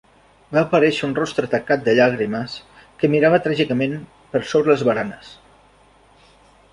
[0.55, 2.55] Va aparèixer un rostre tacat de llàgrimes
[3.03, 3.93] que mirava tràgicament
[4.33, 5.31] per sobre les baranes.